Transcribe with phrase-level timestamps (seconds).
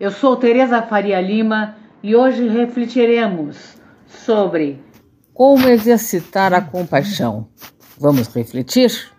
[0.00, 3.76] Eu sou Tereza Faria Lima e hoje refletiremos
[4.08, 4.82] sobre
[5.32, 7.46] como exercitar a compaixão.
[8.00, 9.12] Vamos refletir?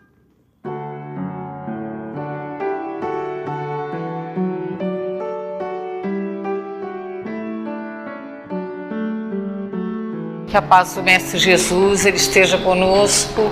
[10.49, 13.51] Que a paz do Mestre Jesus ele esteja conosco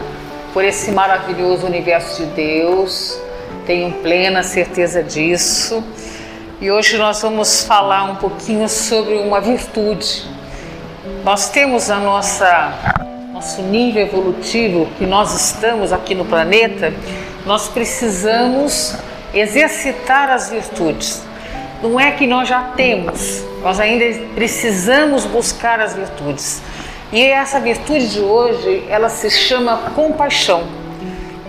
[0.52, 3.22] por esse maravilhoso universo de Deus.
[3.68, 5.84] Tenho plena certeza disso.
[6.60, 10.26] E hoje nós vamos falar um pouquinho sobre uma virtude.
[11.24, 12.74] Nós temos a nossa
[13.32, 16.92] nosso nível evolutivo que nós estamos aqui no planeta,
[17.46, 18.96] nós precisamos
[19.32, 21.22] exercitar as virtudes.
[21.84, 24.04] Não é que nós já temos, nós ainda
[24.34, 26.64] precisamos buscar as virtudes.
[27.12, 30.64] E essa virtude de hoje, ela se chama compaixão.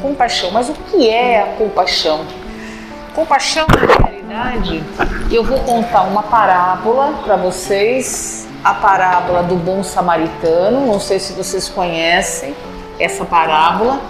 [0.01, 2.25] Compaixão, mas o que é a compaixão?
[3.13, 4.85] Compaixão, na realidade,
[5.33, 10.87] eu vou contar uma parábola para vocês, a parábola do bom samaritano.
[10.87, 12.55] Não sei se vocês conhecem
[13.01, 14.01] essa parábola.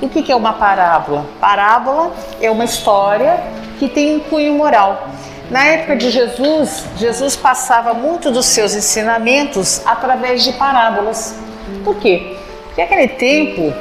[0.00, 1.26] E o que é uma parábola?
[1.38, 3.42] Parábola é uma história
[3.78, 5.06] que tem um cunho moral.
[5.50, 11.38] Na época de Jesus, Jesus passava muito dos seus ensinamentos através de parábolas.
[11.84, 12.36] Por quê?
[12.64, 13.72] Porque naquele tempo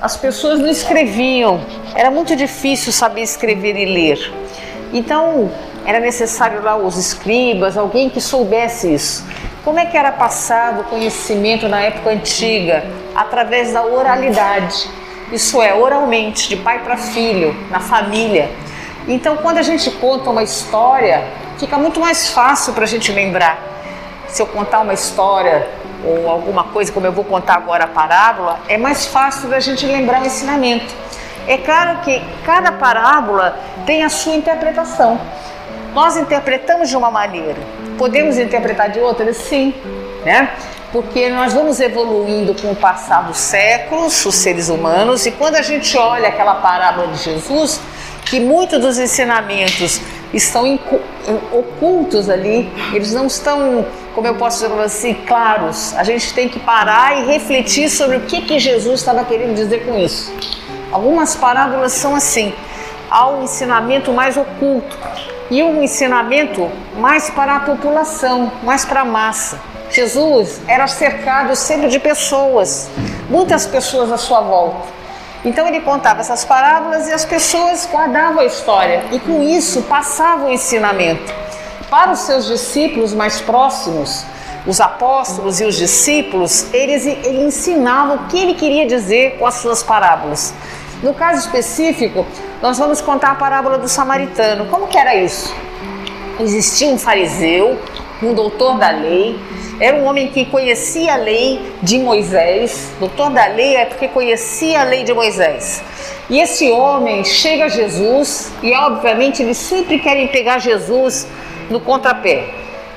[0.00, 1.60] as pessoas não escreviam,
[1.94, 4.32] era muito difícil saber escrever e ler.
[4.94, 5.50] Então
[5.84, 9.26] era necessário lá os escribas, alguém que soubesse isso.
[9.62, 12.82] Como é que era passado o conhecimento na época antiga?
[13.14, 14.88] Através da oralidade.
[15.30, 18.50] Isso é, oralmente, de pai para filho, na família.
[19.08, 21.24] Então, quando a gente conta uma história,
[21.58, 23.58] fica muito mais fácil para a gente lembrar.
[24.28, 25.68] Se eu contar uma história
[26.04, 29.84] ou alguma coisa, como eu vou contar agora a parábola, é mais fácil da gente
[29.86, 30.94] lembrar o ensinamento.
[31.46, 35.20] É claro que cada parábola tem a sua interpretação.
[35.92, 37.58] Nós interpretamos de uma maneira,
[37.98, 39.32] podemos interpretar de outra?
[39.34, 39.74] Sim,
[40.24, 40.50] né?
[40.92, 45.62] Porque nós vamos evoluindo com o passar dos séculos, os seres humanos, e quando a
[45.62, 47.80] gente olha aquela parábola de Jesus,
[48.30, 50.00] que muitos dos ensinamentos
[50.32, 50.78] estão
[51.52, 55.92] ocultos ali, eles não estão, como eu posso dizer assim, claros.
[55.96, 59.84] A gente tem que parar e refletir sobre o que, que Jesus estava querendo dizer
[59.84, 60.32] com isso.
[60.92, 62.54] Algumas parábolas são assim,
[63.10, 64.96] há um ensinamento mais oculto
[65.50, 69.60] e um ensinamento mais para a população, mais para a massa.
[69.90, 72.88] Jesus era cercado sempre de pessoas,
[73.28, 74.99] muitas pessoas à sua volta.
[75.44, 80.48] Então ele contava essas parábolas e as pessoas guardavam a história e com isso passavam
[80.48, 81.32] o ensinamento.
[81.88, 84.24] Para os seus discípulos mais próximos,
[84.66, 89.54] os apóstolos e os discípulos, eles, ele ensinava o que ele queria dizer com as
[89.54, 90.52] suas parábolas.
[91.02, 92.26] No caso específico,
[92.60, 94.66] nós vamos contar a parábola do samaritano.
[94.66, 95.54] Como que era isso?
[96.38, 97.80] Existia um fariseu,
[98.22, 99.38] um doutor da lei,
[99.80, 104.80] era um homem que conhecia a lei de Moisés, doutor da lei é porque conhecia
[104.80, 105.82] a lei de Moisés.
[106.28, 111.26] E esse homem chega a Jesus e, obviamente, eles sempre querem pegar Jesus
[111.70, 112.44] no contrapé.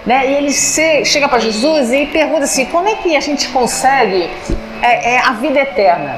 [0.06, 0.30] Né?
[0.30, 4.30] E ele chega para Jesus e pergunta assim: como é que a gente consegue
[4.82, 6.18] é, é, a vida eterna?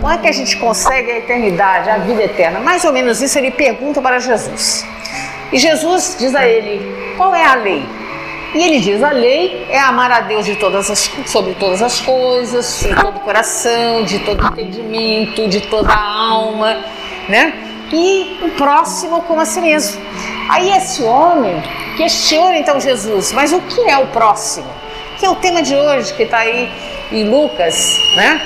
[0.00, 2.58] Como é que a gente consegue a eternidade, a vida eterna?
[2.58, 4.84] Mais ou menos isso ele pergunta para Jesus.
[5.52, 7.99] E Jesus diz a ele: qual é a lei?
[8.54, 12.00] E ele diz: a lei é amar a Deus de todas as, sobre todas as
[12.00, 16.84] coisas, de todo o coração, de todo o entendimento, de toda a alma,
[17.28, 17.54] né?
[17.92, 20.00] E o próximo como a si mesmo.
[20.48, 21.62] Aí esse homem
[21.96, 24.68] questiona então Jesus: mas o que é o próximo?
[25.18, 26.68] Que é o tema de hoje que está aí
[27.12, 28.40] em Lucas, né?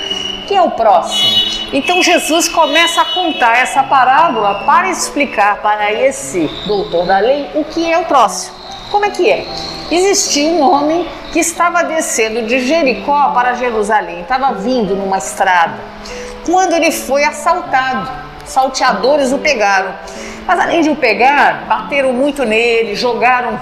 [0.47, 1.69] Que é o próximo?
[1.73, 7.63] Então Jesus começa a contar essa parábola para explicar para esse doutor da lei o
[7.63, 8.64] que é o próximo.
[8.95, 9.45] Como é que é?
[9.91, 15.73] Existia um homem que estava descendo de Jericó para Jerusalém, estava vindo numa estrada.
[16.45, 18.09] Quando ele foi assaltado,
[18.45, 19.93] salteadores o pegaram.
[20.47, 23.59] Mas além de o pegar, bateram muito nele, jogaram,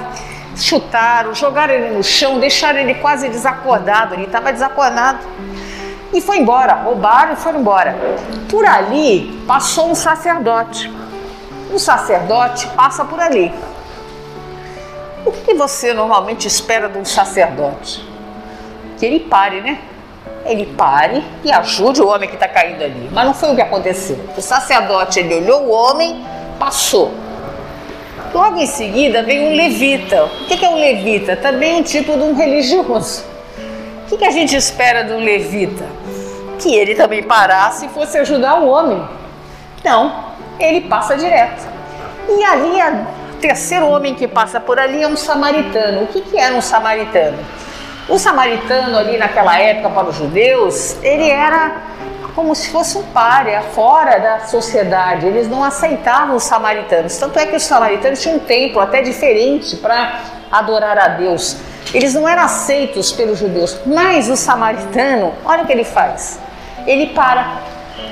[0.56, 4.14] chutaram, jogaram ele no chão, deixaram ele quase desacordado.
[4.14, 5.18] Ele estava desacordado.
[6.14, 7.98] E foi embora, roubaram e foram embora.
[8.52, 10.94] Por ali passou um sacerdote.
[11.74, 13.52] Um sacerdote passa por ali.
[15.26, 18.06] O que você normalmente espera de um sacerdote?
[18.98, 19.80] Que ele pare, né?
[20.46, 23.10] Ele pare e ajude o homem que está caindo ali.
[23.12, 24.20] Mas não foi o que aconteceu.
[24.36, 26.26] O sacerdote ele olhou o homem,
[26.60, 27.14] passou.
[28.34, 30.26] Logo em seguida vem um levita.
[30.26, 31.38] O que é um levita?
[31.38, 33.24] Também um tipo de um religioso.
[34.12, 35.86] O que a gente espera de um levita?
[36.60, 39.08] Que ele também parasse e fosse ajudar o homem.
[39.84, 41.66] Não, ele passa direto.
[42.28, 43.13] E ali, o
[43.44, 46.04] terceiro homem que passa por ali é um samaritano.
[46.04, 47.38] O que, que era um samaritano?
[48.08, 51.76] O samaritano ali naquela época para os judeus, ele era
[52.34, 55.26] como se fosse um párea, fora da sociedade.
[55.26, 57.18] Eles não aceitavam os samaritanos.
[57.18, 61.58] Tanto é que os samaritanos tinham um templo até diferente para adorar a Deus.
[61.94, 63.78] Eles não eram aceitos pelos judeus.
[63.86, 66.40] Mas o samaritano, olha o que ele faz.
[66.88, 67.62] Ele para,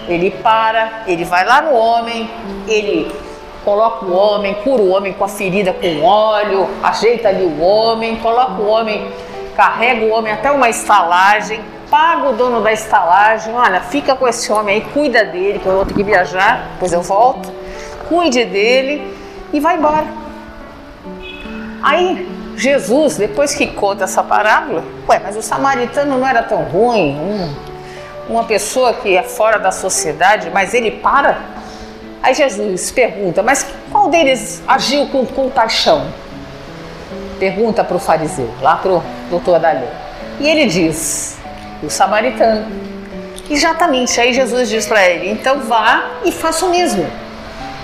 [0.09, 2.29] ele para, ele vai lá no homem,
[2.67, 3.30] ele
[3.63, 8.15] coloca o homem, cura o homem com a ferida com óleo, ajeita ali o homem,
[8.17, 9.11] coloca o homem,
[9.55, 14.51] carrega o homem até uma estalagem, paga o dono da estalagem, olha, fica com esse
[14.51, 17.51] homem aí, cuida dele, que eu vou ter que viajar, depois eu volto,
[18.07, 19.13] cuide dele
[19.53, 20.07] e vai embora.
[21.83, 27.17] Aí Jesus, depois que conta essa parábola, ué, mas o samaritano não era tão ruim,
[27.19, 27.53] um,
[28.29, 31.60] uma pessoa que é fora da sociedade, mas ele para.
[32.23, 36.05] Aí Jesus pergunta, mas qual deles agiu com compaixão?
[37.39, 39.89] Pergunta para o fariseu, lá para o doutor da lei.
[40.39, 41.39] E ele diz,
[41.81, 42.65] o samaritano.
[43.49, 47.05] Exatamente, aí Jesus diz para ele: então vá e faça o mesmo.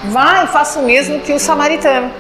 [0.06, 2.12] Vá e faça o mesmo que o samaritano.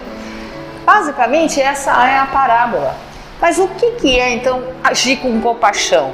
[0.85, 2.95] Basicamente, essa é a parábola.
[3.39, 6.13] Mas o que, que é então agir com compaixão?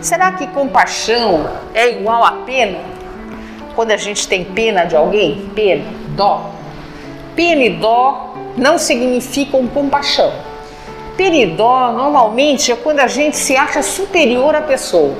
[0.00, 2.78] Será que compaixão é igual a pena?
[3.76, 5.84] Quando a gente tem pena de alguém, pena,
[6.16, 6.50] dó.
[7.36, 10.32] Pena e dó não significam compaixão.
[11.16, 15.14] Peridó normalmente é quando a gente se acha superior à pessoa.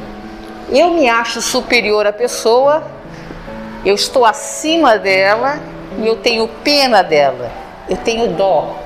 [0.71, 2.83] Eu me acho superior à pessoa,
[3.85, 5.61] eu estou acima dela
[5.99, 7.51] e eu tenho pena dela,
[7.89, 8.77] eu tenho dó.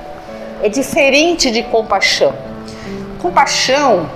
[0.61, 2.33] É diferente de compaixão.
[3.21, 4.09] Compaixão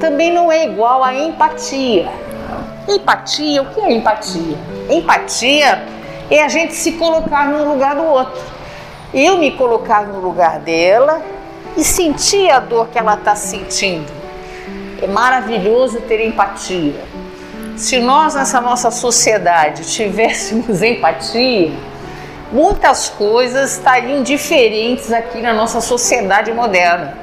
[0.00, 2.08] também não é igual a empatia.
[2.88, 4.56] Empatia, o que é empatia?
[4.88, 5.84] Empatia
[6.30, 8.42] é a gente se colocar no lugar do outro.
[9.12, 11.20] Eu me colocar no lugar dela
[11.76, 14.10] e sentir a dor que ela está sentindo.
[15.02, 16.94] É maravilhoso ter empatia.
[17.76, 21.70] Se nós nessa nossa sociedade tivéssemos empatia,
[22.50, 27.18] muitas coisas estariam diferentes aqui na nossa sociedade moderna.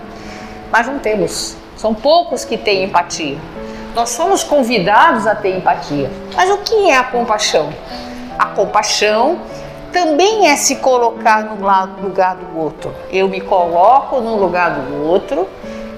[0.71, 1.57] Mas não temos.
[1.75, 3.37] São poucos que têm empatia.
[3.95, 6.11] Nós somos convidados a ter empatia.
[6.35, 7.73] Mas o que é a compaixão?
[8.37, 9.39] A compaixão
[9.93, 12.93] também é se colocar no lugar do outro.
[13.09, 15.47] Eu me coloco no lugar do outro,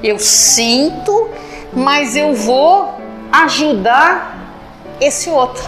[0.03, 1.27] eu sinto,
[1.73, 2.93] mas eu vou
[3.31, 4.37] ajudar
[5.01, 5.67] esse outro.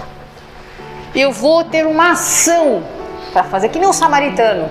[1.16, 2.84] Eu vou ter uma ação
[3.34, 4.70] para fazer, que nem o samaritano.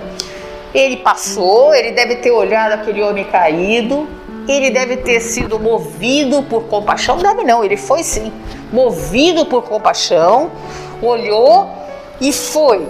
[0.73, 4.07] Ele passou, ele deve ter olhado aquele homem caído,
[4.51, 7.17] ele deve ter sido movido por compaixão.
[7.17, 8.31] Deve não, ele foi sim,
[8.71, 10.51] movido por compaixão,
[11.01, 11.69] olhou
[12.19, 12.87] e foi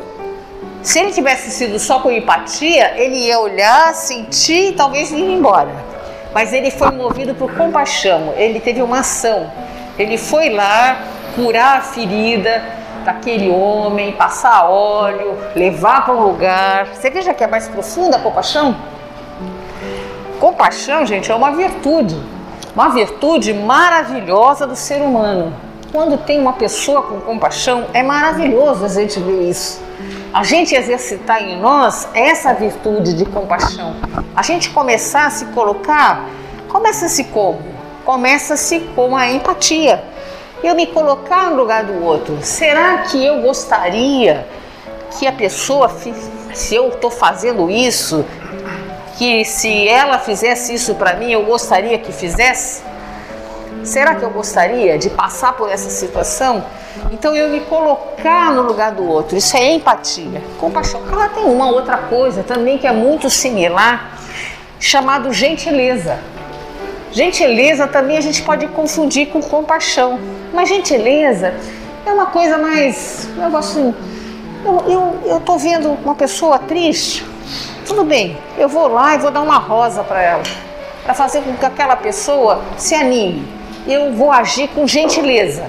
[0.81, 5.71] se ele tivesse sido só com empatia, ele ia olhar, sentir e talvez ir embora.
[6.33, 9.51] Mas ele foi movido por compaixão, ele teve uma ação.
[9.97, 11.01] Ele foi lá
[11.35, 12.63] curar a ferida
[13.03, 16.87] daquele homem, passar óleo, levar para um lugar.
[16.87, 18.75] Você veja que é mais profunda a compaixão?
[20.39, 22.15] Compaixão, gente, é uma virtude,
[22.73, 25.53] uma virtude maravilhosa do ser humano.
[25.91, 29.89] Quando tem uma pessoa com compaixão, é maravilhoso a gente ver isso
[30.33, 33.95] a gente exercitar em nós essa virtude de compaixão,
[34.35, 36.25] a gente começar a se colocar,
[36.67, 37.61] começa-se como?
[38.05, 40.03] Começa-se com a empatia.
[40.63, 42.37] Eu me colocar no lugar do outro.
[42.41, 44.47] Será que eu gostaria
[45.17, 45.89] que a pessoa,
[46.53, 48.25] se eu estou fazendo isso,
[49.19, 52.81] que se ela fizesse isso para mim, eu gostaria que fizesse?
[53.83, 56.63] Será que eu gostaria de passar por essa situação?
[57.11, 60.41] Então eu me colocar no lugar do outro, isso é empatia.
[60.57, 61.01] Compaixão.
[61.11, 64.17] Ela tem uma outra coisa também que é muito similar,
[64.79, 66.17] chamado gentileza.
[67.11, 70.17] Gentileza também a gente pode confundir com compaixão.
[70.53, 71.53] Mas gentileza
[72.05, 73.27] é uma coisa mais.
[73.35, 73.95] Eu gosto assim,
[74.63, 77.25] eu, eu, eu tô vendo uma pessoa triste,
[77.89, 80.43] tudo bem, eu vou lá e vou dar uma rosa para ela,
[81.03, 83.51] para fazer com que aquela pessoa se anime.
[83.87, 85.63] Eu vou agir com gentileza.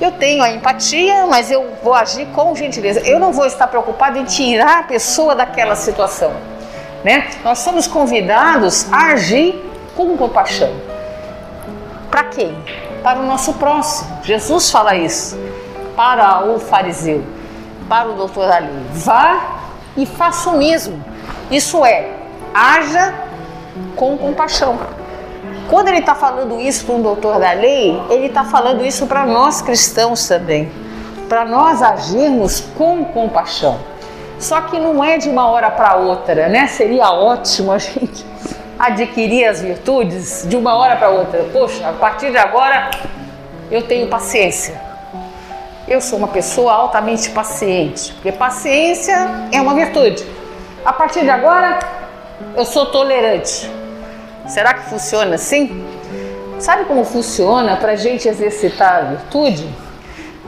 [0.00, 3.00] Eu tenho a empatia, mas eu vou agir com gentileza.
[3.00, 6.32] Eu não vou estar preocupado em tirar a pessoa daquela situação.
[7.02, 7.28] Né?
[7.42, 9.60] Nós somos convidados a agir
[9.96, 10.72] com compaixão.
[12.08, 12.56] Para quem?
[13.02, 14.20] Para o nosso próximo.
[14.22, 15.36] Jesus fala isso.
[15.96, 17.24] Para o fariseu,
[17.88, 18.70] para o doutor ali.
[18.92, 19.58] Vá
[19.96, 21.17] e faça o mesmo.
[21.50, 22.10] Isso é,
[22.54, 23.14] haja
[23.96, 24.78] com compaixão.
[25.68, 29.26] Quando ele está falando isso para um doutor da lei, ele está falando isso para
[29.26, 30.70] nós cristãos também,
[31.28, 33.78] para nós agirmos com compaixão.
[34.38, 36.66] Só que não é de uma hora para outra, né?
[36.68, 38.24] Seria ótimo a gente
[38.78, 41.44] adquirir as virtudes de uma hora para outra.
[41.52, 42.90] Poxa, a partir de agora
[43.70, 44.80] eu tenho paciência.
[45.86, 50.37] Eu sou uma pessoa altamente paciente, porque paciência é uma virtude.
[50.88, 51.80] A partir de agora
[52.56, 53.70] eu sou tolerante.
[54.46, 55.84] Será que funciona assim?
[56.58, 59.68] Sabe como funciona para a gente exercitar a virtude?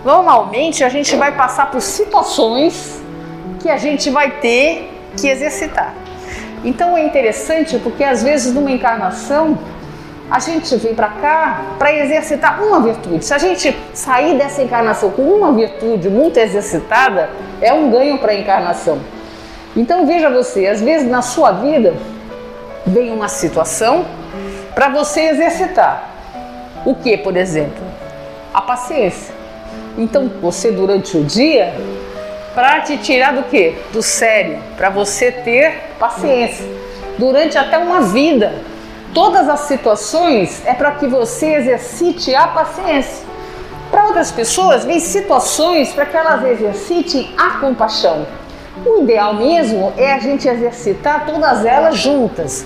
[0.03, 3.03] Normalmente a gente vai passar por situações
[3.61, 5.93] que a gente vai ter que exercitar.
[6.65, 9.59] Então é interessante porque às vezes numa encarnação
[10.31, 13.27] a gente vem para cá para exercitar uma virtude.
[13.27, 17.29] Se a gente sair dessa encarnação com uma virtude muito exercitada,
[17.61, 19.20] é um ganho para a encarnação.
[19.77, 21.95] Então veja você, às vezes na sua vida
[22.87, 24.05] vem uma situação
[24.75, 26.09] para você exercitar.
[26.85, 27.85] O que, por exemplo?
[28.53, 29.35] A paciência.
[29.97, 31.75] Então você durante o dia
[32.55, 33.77] para te tirar do que?
[33.93, 36.67] Do sério, para você ter paciência
[37.19, 38.53] durante até uma vida.
[39.15, 43.25] Todas as situações é para que você exercite a paciência.
[43.91, 48.25] Para outras pessoas, vem situações para que elas exercitem a compaixão.
[48.85, 52.65] O ideal mesmo é a gente exercitar todas elas juntas.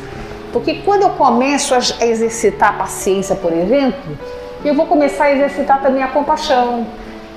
[0.52, 4.16] Porque quando eu começo a exercitar a paciência, por exemplo,
[4.64, 6.86] eu vou começar a exercitar também a compaixão,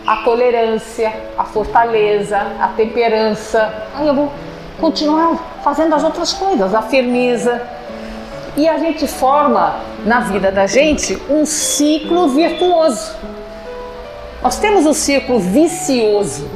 [0.05, 3.73] a tolerância, a fortaleza, a temperança.
[3.95, 4.31] Aí eu vou
[4.79, 7.61] continuar fazendo as outras coisas, a firmeza.
[8.55, 13.15] E a gente forma na vida da gente um ciclo virtuoso.
[14.41, 16.47] Nós temos o ciclo vicioso,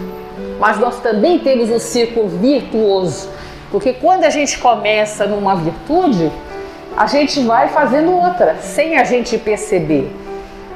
[0.61, 3.27] mas nós também temos o ciclo virtuoso.
[3.71, 6.31] Porque quando a gente começa numa virtude,
[6.95, 10.15] a gente vai fazendo outra, sem a gente perceber.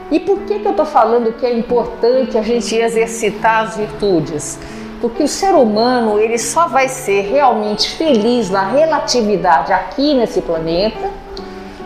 [0.09, 4.57] E por que, que eu estou falando que é importante a gente exercitar as virtudes?
[4.99, 11.11] Porque o ser humano ele só vai ser realmente feliz na relatividade aqui nesse planeta.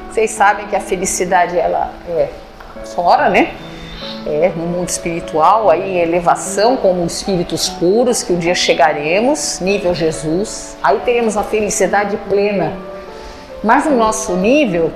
[0.09, 2.29] Vocês sabem que a felicidade ela é
[2.95, 3.53] fora, né?
[4.29, 10.77] É no mundo espiritual, aí elevação como espíritos puros que um dia chegaremos, nível Jesus.
[10.83, 12.73] Aí teremos a felicidade plena.
[13.63, 14.91] Mas no nosso nível,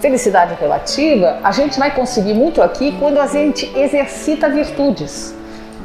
[0.00, 5.34] felicidade relativa, a gente vai conseguir muito aqui quando a gente exercita virtudes.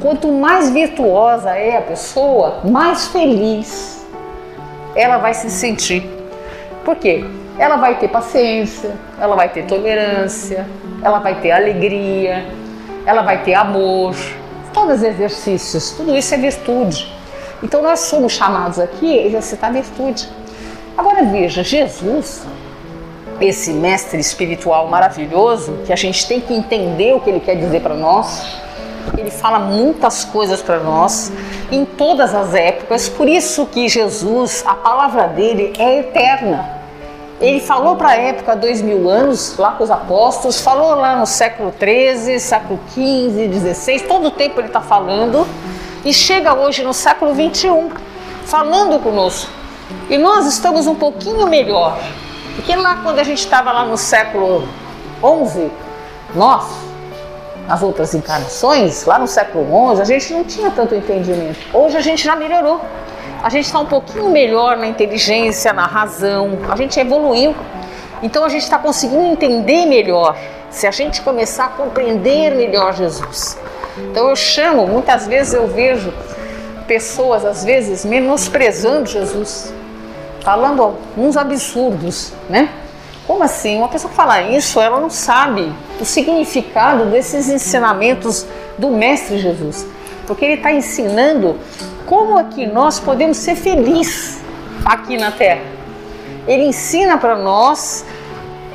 [0.00, 3.94] Quanto mais virtuosa é a pessoa, mais feliz
[4.94, 6.08] ela vai se sentir.
[6.84, 7.24] Por quê?
[7.58, 10.66] Ela vai ter paciência, ela vai ter tolerância,
[11.02, 12.44] ela vai ter alegria,
[13.06, 14.14] ela vai ter amor.
[14.72, 17.12] Todos os exercícios, tudo isso é virtude.
[17.62, 20.28] Então nós somos chamados aqui a exercitar virtude.
[20.96, 22.44] Agora veja, Jesus
[23.40, 27.80] esse mestre espiritual maravilhoso, que a gente tem que entender o que ele quer dizer
[27.80, 28.46] para nós.
[29.18, 31.32] Ele fala muitas coisas para nós
[31.70, 36.73] em todas as épocas, por isso que Jesus, a palavra dele é eterna.
[37.44, 41.26] Ele falou para a época dois mil anos, lá com os apóstolos, falou lá no
[41.26, 45.46] século 13, século 15, 16, todo o tempo ele está falando
[46.02, 47.90] e chega hoje no século 21,
[48.46, 49.50] falando conosco.
[50.08, 51.98] E nós estamos um pouquinho melhor,
[52.56, 54.66] porque lá quando a gente estava lá no século
[55.20, 55.70] XI,
[56.34, 56.64] nós,
[57.68, 61.58] nas outras encarnações, lá no século XI, a gente não tinha tanto entendimento.
[61.74, 62.80] Hoje a gente já melhorou.
[63.44, 66.60] A gente está um pouquinho melhor na inteligência, na razão.
[66.66, 67.54] A gente evoluiu.
[68.22, 70.34] Então a gente está conseguindo entender melhor.
[70.70, 73.58] Se a gente começar a compreender melhor Jesus.
[73.98, 76.10] Então eu chamo, muitas vezes eu vejo
[76.86, 79.74] pessoas, às vezes, menosprezando Jesus
[80.40, 82.70] falando uns absurdos, né?
[83.26, 83.76] Como assim?
[83.76, 85.70] Uma pessoa que fala isso, ela não sabe
[86.00, 88.46] o significado desses ensinamentos
[88.78, 89.86] do Mestre Jesus,
[90.26, 91.58] porque ele está ensinando
[92.06, 94.42] como é que nós podemos ser felizes
[94.84, 95.62] aqui na Terra.
[96.46, 98.04] Ele ensina para nós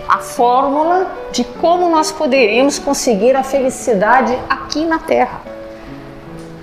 [0.08, 5.42] a fórmula de como nós poderíamos conseguir a felicidade aqui na Terra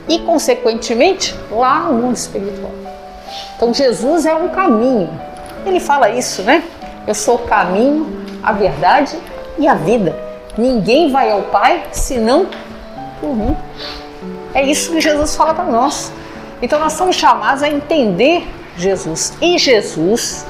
[0.09, 2.73] e, consequentemente, lá no mundo espiritual.
[3.57, 5.09] Então Jesus é um caminho.
[5.65, 6.63] Ele fala isso, né?
[7.07, 9.17] Eu sou o caminho, a verdade
[9.59, 10.17] e a vida.
[10.59, 12.47] Ninguém vai ao Pai senão
[13.21, 13.57] por mim.
[14.55, 16.13] É isso que Jesus fala para nós.
[16.61, 18.47] Então nós somos chamados a entender
[18.77, 19.37] Jesus.
[19.41, 20.47] E Jesus,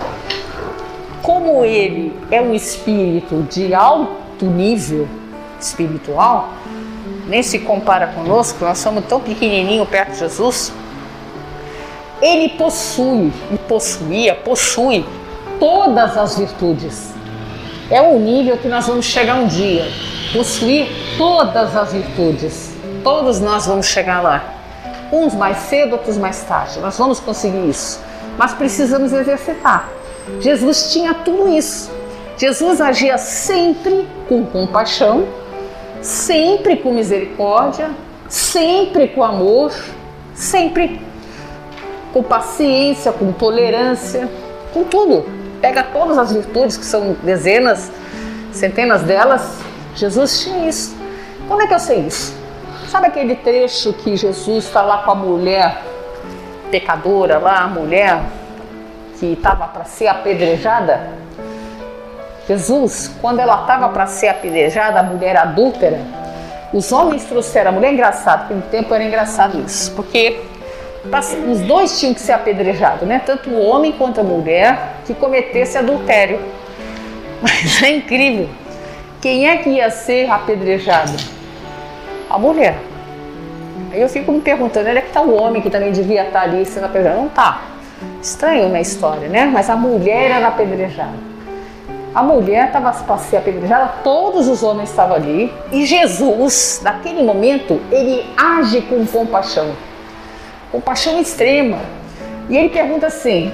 [1.23, 5.09] como ele é um espírito de alto nível
[5.61, 6.51] espiritual,
[7.27, 10.73] nem se compara conosco, nós somos tão pequenininho perto de Jesus
[12.21, 15.05] ele possui e possuía, possui
[15.61, 17.15] todas as virtudes.
[17.91, 19.87] É o nível que nós vamos chegar um dia,
[20.33, 22.75] possuir todas as virtudes.
[23.05, 24.56] Todos nós vamos chegar lá.
[25.13, 26.79] Uns mais cedo, outros mais tarde.
[26.81, 28.01] Nós vamos conseguir isso.
[28.37, 29.89] Mas precisamos exercitar.
[30.41, 31.91] Jesus tinha tudo isso.
[32.37, 35.27] Jesus agia sempre com compaixão,
[36.03, 37.91] sempre com misericórdia,
[38.29, 39.73] sempre com amor,
[40.35, 41.01] sempre
[42.13, 44.29] com paciência, com tolerância,
[44.73, 45.25] com tudo.
[45.61, 47.91] Pega todas as virtudes, que são dezenas,
[48.53, 49.59] centenas delas,
[49.95, 50.95] Jesus tinha isso.
[51.49, 52.36] Como é que eu sei isso?
[52.97, 55.83] Sabe aquele trecho que Jesus está lá com a mulher
[56.71, 58.23] pecadora, lá, a mulher
[59.21, 61.11] que estava para ser apedrejada?
[62.49, 66.01] Jesus, quando ela estava para ser apedrejada, a mulher adúltera,
[66.73, 67.91] os homens trouxeram a mulher.
[67.91, 70.41] É engraçado, porque no tempo era engraçado isso, porque
[71.53, 73.21] os dois tinham que ser apedrejados, né?
[73.27, 76.41] Tanto o homem quanto a mulher que cometesse adultério.
[77.43, 78.49] Mas é incrível.
[79.21, 81.36] Quem é que ia ser apedrejado?
[82.29, 82.77] A mulher.
[83.93, 86.41] Aí eu fico me perguntando, onde é que está o homem que também devia estar
[86.41, 87.21] tá ali sendo apedrejado?
[87.21, 87.63] Não está.
[88.23, 89.47] Estranho na história, né?
[89.47, 91.37] Mas a mulher era apedrejada.
[92.15, 95.53] A mulher estava para ser apedrejada, todos os homens estavam ali.
[95.71, 99.75] E Jesus, naquele momento, ele age com compaixão
[100.71, 101.79] compaixão extrema.
[102.49, 103.53] E ele pergunta assim: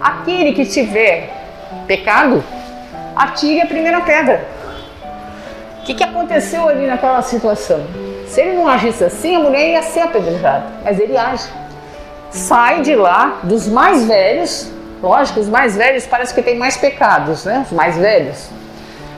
[0.00, 1.30] aquele que tiver
[1.86, 2.42] pecado,
[3.16, 4.46] atire a primeira pedra.
[5.82, 7.84] O que, que aconteceu ali naquela situação?
[8.28, 11.48] Se ele não agisse assim, a mulher ia ser apedrejada, mas ele age.
[12.30, 14.70] Sai de lá dos mais velhos,
[15.02, 17.64] lógico, os mais velhos parece que tem mais pecados, né?
[17.66, 18.48] Os mais velhos.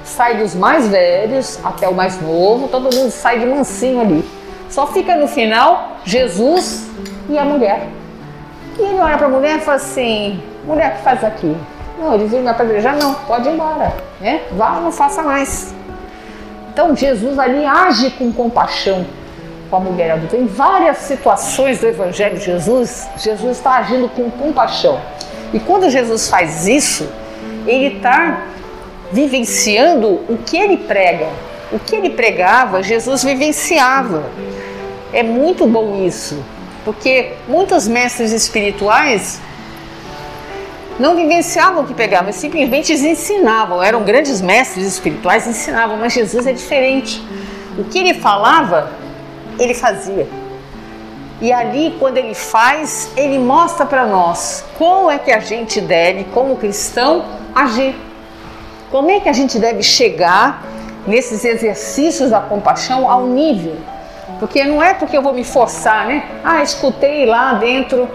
[0.05, 4.25] Sai dos mais velhos até o mais novo, todo mundo sai de mansinho ali.
[4.71, 6.89] Só fica no final Jesus
[7.29, 7.89] e a mulher.
[8.79, 11.55] E ele olha para a mulher e fala assim: mulher, o que faz aqui?
[11.99, 14.41] Não, ele veio me apedrejar, não, pode ir embora, né?
[14.53, 15.75] Vá, não faça mais.
[16.75, 19.07] Então Jesus ali age com compaixão
[19.71, 20.37] com a mulher adulta.
[20.37, 25.01] Em várias situações do Evangelho de Jesus, Jesus está agindo com compaixão.
[25.53, 27.09] E quando Jesus faz isso,
[27.67, 28.43] ele está
[29.13, 31.29] vivenciando o que ele prega.
[31.73, 34.25] O que ele pregava, Jesus vivenciava.
[35.13, 36.45] É muito bom isso.
[36.85, 39.41] Porque muitos mestres espirituais
[40.99, 43.83] não vivenciavam o que pegavam, simplesmente ensinavam.
[43.83, 47.23] Eram grandes mestres espirituais, ensinavam, mas Jesus é diferente.
[47.79, 48.91] O que ele falava,
[49.59, 50.29] ele fazia.
[51.41, 56.25] E ali, quando ele faz, ele mostra para nós como é que a gente deve,
[56.33, 57.95] como cristão, agir.
[58.91, 60.65] Como é que a gente deve chegar
[61.07, 63.77] nesses exercícios da compaixão ao nível
[64.39, 66.25] porque não é porque eu vou me forçar, né?
[66.45, 68.09] Ah, escutei lá dentro,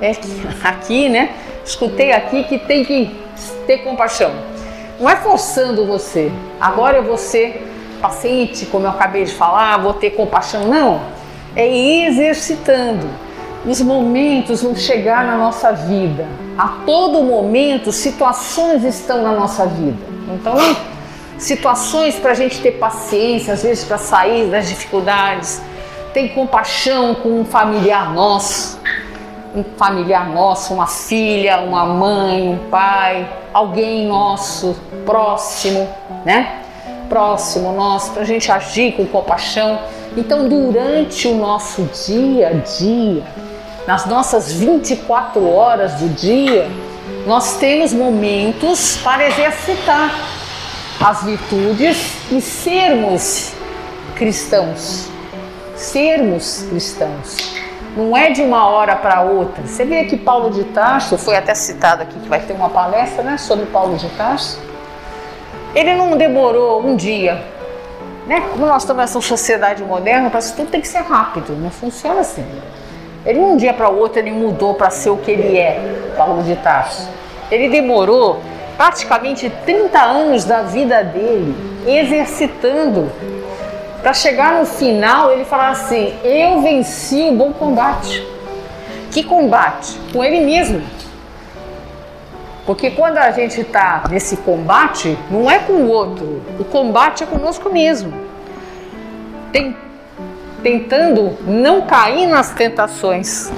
[0.00, 0.12] é,
[0.64, 1.30] aqui, né?
[1.64, 3.10] Escutei aqui que tem que
[3.66, 4.32] ter compaixão.
[4.98, 6.30] Não é forçando você.
[6.60, 7.66] Agora eu vou ser
[8.00, 10.66] paciente, como eu acabei de falar, vou ter compaixão.
[10.66, 11.00] Não.
[11.56, 11.66] É
[12.06, 13.08] exercitando.
[13.66, 16.26] Os momentos vão chegar na nossa vida.
[16.56, 19.98] A todo momento, situações estão na nossa vida.
[20.34, 20.56] Então,
[21.38, 25.60] situações para a gente ter paciência, às vezes para sair das dificuldades,
[26.12, 28.80] tem compaixão com um familiar nosso,
[29.54, 35.88] um familiar nosso, uma filha, uma mãe, um pai, alguém nosso próximo,
[36.24, 36.62] né?
[37.08, 39.78] Próximo nosso, para a gente agir com compaixão.
[40.16, 43.24] Então, durante o nosso dia a dia,
[43.86, 46.68] nas nossas 24 horas do dia,
[47.26, 50.14] nós temos momentos para exercitar
[51.00, 53.52] as virtudes e sermos
[54.14, 55.08] cristãos.
[55.74, 57.69] Sermos cristãos.
[57.96, 59.66] Não é de uma hora para outra.
[59.66, 63.22] Você vê que Paulo de Tarso, foi até citado aqui que vai ter uma palestra
[63.22, 64.60] né, sobre Paulo de Tarso.
[65.74, 67.42] Ele não demorou um dia.
[68.26, 68.42] Né?
[68.52, 71.52] Como nós estamos nessa sociedade moderna, parece que tudo tem que ser rápido.
[71.56, 72.46] Não funciona assim.
[73.26, 76.42] Ele um dia para o outro ele mudou para ser o que ele é, Paulo
[76.42, 77.08] de Tarso.
[77.50, 78.40] Ele demorou
[78.76, 81.54] praticamente 30 anos da vida dele
[81.86, 83.10] exercitando
[84.00, 88.26] para chegar no final ele falar assim: Eu venci o bom combate.
[89.10, 89.98] Que combate?
[90.12, 90.82] Com ele mesmo.
[92.64, 97.26] Porque quando a gente está nesse combate, não é com o outro, o combate é
[97.26, 98.12] conosco mesmo.
[99.50, 99.76] Tem,
[100.62, 103.50] tentando não cair nas tentações.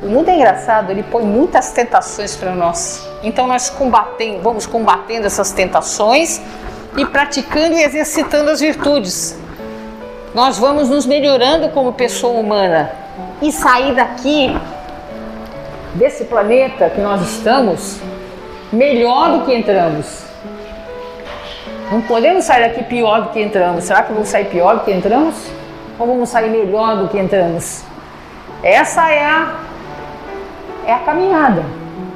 [0.00, 3.08] O mundo é engraçado, ele põe muitas tentações para nós.
[3.22, 6.40] Então nós combatendo, vamos combatendo essas tentações
[6.96, 9.36] e praticando e exercitando as virtudes.
[10.36, 12.90] Nós vamos nos melhorando como pessoa humana
[13.40, 14.54] e sair daqui
[15.94, 17.98] desse planeta que nós estamos
[18.70, 20.26] melhor do que entramos.
[21.90, 23.84] Não podemos sair daqui pior do que entramos.
[23.84, 25.36] Será que vamos sair pior do que entramos?
[25.98, 27.82] Ou vamos sair melhor do que entramos?
[28.62, 29.54] Essa é a,
[30.86, 31.64] é a caminhada.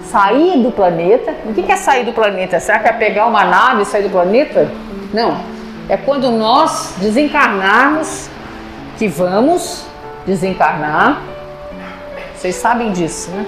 [0.05, 1.35] Sair do planeta.
[1.47, 2.61] O que é sair do planeta?
[2.61, 4.71] Será que é pegar uma nave e sair do planeta?
[5.11, 5.59] Não.
[5.91, 8.31] É quando nós desencarnarmos,
[8.97, 9.85] que vamos
[10.25, 11.21] desencarnar.
[12.33, 13.45] Vocês sabem disso, né?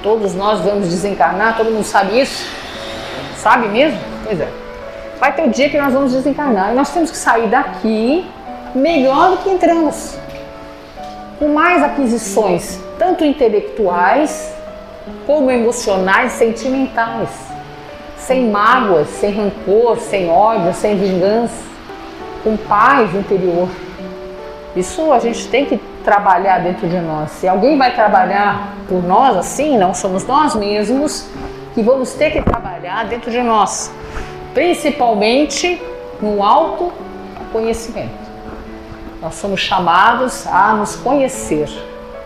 [0.00, 2.48] Todos nós vamos desencarnar, todo mundo sabe isso?
[3.36, 3.98] Sabe mesmo?
[4.22, 4.48] Pois é.
[5.18, 8.24] Vai ter o dia que nós vamos desencarnar e nós temos que sair daqui
[8.72, 10.16] melhor do que entramos.
[11.40, 14.54] Com mais aquisições, tanto intelectuais
[15.26, 17.55] como emocionais, sentimentais.
[18.26, 21.62] Sem mágoas, sem rancor, sem ódio, sem vingança,
[22.42, 23.68] com paz interior.
[24.74, 27.30] Isso a gente tem que trabalhar dentro de nós.
[27.30, 31.28] Se alguém vai trabalhar por nós assim, não somos nós mesmos
[31.72, 33.94] que vamos ter que trabalhar dentro de nós,
[34.52, 35.80] principalmente
[36.20, 38.26] no autoconhecimento.
[39.22, 41.68] Nós somos chamados a nos conhecer,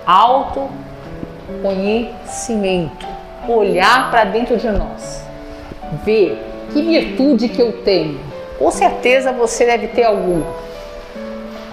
[0.06, 3.06] autoconhecimento,
[3.46, 5.19] olhar para dentro de nós,
[6.04, 6.38] ver
[6.72, 8.20] que virtude que eu tenho.
[8.58, 10.46] Com certeza você deve ter alguma.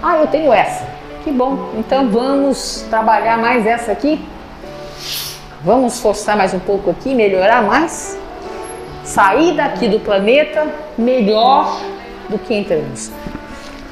[0.02, 0.86] Ah, eu tenho essa.
[1.24, 1.70] Que bom.
[1.76, 4.20] Então vamos trabalhar mais essa aqui.
[5.62, 8.18] Vamos forçar mais um pouco aqui, melhorar mais.
[9.04, 11.80] Sair daqui do planeta melhor
[12.28, 13.10] do que entramos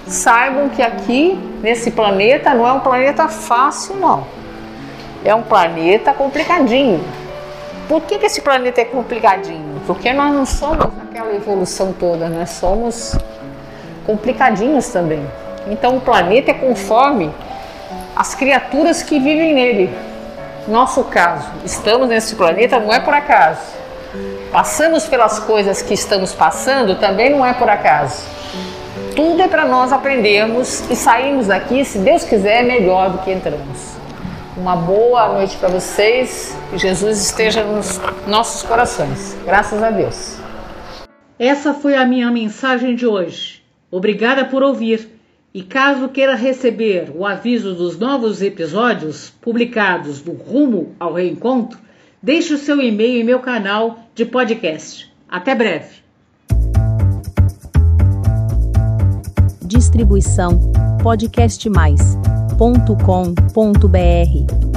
[0.06, 4.26] saibam que aqui nesse planeta não é um planeta fácil, não.
[5.24, 7.02] É um planeta complicadinho.
[7.88, 9.75] Por que, que esse planeta é complicadinho?
[9.86, 13.16] Porque nós não somos aquela evolução toda, nós somos
[14.04, 15.24] complicadinhos também.
[15.68, 17.32] Então o planeta é conforme
[18.14, 19.96] as criaturas que vivem nele.
[20.66, 23.60] Nosso caso, estamos nesse planeta não é por acaso.
[24.50, 28.36] Passamos pelas coisas que estamos passando também não é por acaso
[29.16, 33.95] tudo é para nós aprendermos e sairmos daqui, se Deus quiser, melhor do que entramos.
[34.56, 36.56] Uma boa noite para vocês.
[36.70, 39.36] Que Jesus esteja nos nossos corações.
[39.44, 40.38] Graças a Deus.
[41.38, 43.62] Essa foi a minha mensagem de hoje.
[43.90, 45.10] Obrigada por ouvir.
[45.52, 51.78] E caso queira receber o aviso dos novos episódios publicados do Rumo ao Reencontro,
[52.22, 55.10] deixe o seu e-mail em meu canal de podcast.
[55.28, 55.96] Até breve.
[59.62, 60.72] Distribuição
[62.56, 64.75] podcastmais.com.br